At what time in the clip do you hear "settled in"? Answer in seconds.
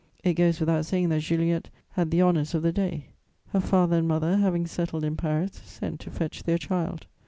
4.65-5.15